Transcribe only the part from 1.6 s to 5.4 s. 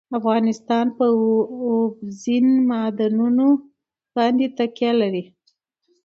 اوبزین معدنونه باندې تکیه لري.